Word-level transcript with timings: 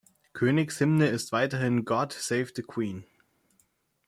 Königshymne 0.33 1.09
ist 1.09 1.31
weiterhin 1.31 1.85
God 1.85 2.11
Save 2.11 2.47
the 2.55 2.63
Queen. 2.63 3.05